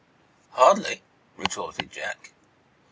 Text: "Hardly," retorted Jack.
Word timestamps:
"Hardly," 0.53 1.03
retorted 1.37 1.91
Jack. 1.91 2.33